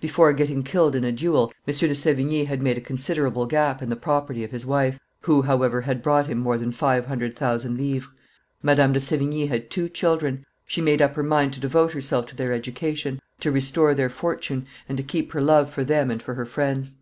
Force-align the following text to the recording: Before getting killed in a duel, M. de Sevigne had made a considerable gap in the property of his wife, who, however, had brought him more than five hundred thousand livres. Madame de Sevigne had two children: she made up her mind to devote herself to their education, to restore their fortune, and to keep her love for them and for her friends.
Before 0.00 0.32
getting 0.32 0.62
killed 0.62 0.94
in 0.94 1.02
a 1.02 1.10
duel, 1.10 1.52
M. 1.66 1.74
de 1.74 1.94
Sevigne 1.96 2.44
had 2.44 2.62
made 2.62 2.78
a 2.78 2.80
considerable 2.80 3.46
gap 3.46 3.82
in 3.82 3.88
the 3.88 3.96
property 3.96 4.44
of 4.44 4.52
his 4.52 4.64
wife, 4.64 5.00
who, 5.22 5.42
however, 5.42 5.80
had 5.80 6.04
brought 6.04 6.28
him 6.28 6.38
more 6.38 6.56
than 6.56 6.70
five 6.70 7.06
hundred 7.06 7.34
thousand 7.34 7.76
livres. 7.76 8.08
Madame 8.62 8.92
de 8.92 9.00
Sevigne 9.00 9.46
had 9.48 9.70
two 9.70 9.88
children: 9.88 10.46
she 10.64 10.80
made 10.80 11.02
up 11.02 11.16
her 11.16 11.24
mind 11.24 11.52
to 11.54 11.58
devote 11.58 11.94
herself 11.94 12.26
to 12.26 12.36
their 12.36 12.52
education, 12.52 13.20
to 13.40 13.50
restore 13.50 13.92
their 13.92 14.08
fortune, 14.08 14.66
and 14.88 14.96
to 14.98 15.02
keep 15.02 15.32
her 15.32 15.40
love 15.40 15.68
for 15.68 15.82
them 15.82 16.12
and 16.12 16.22
for 16.22 16.34
her 16.34 16.46
friends. 16.46 16.94